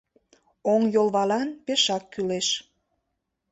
Оҥйолвалан 0.73 1.49
пешак 1.65 2.03
кӱлеш. 2.13 2.47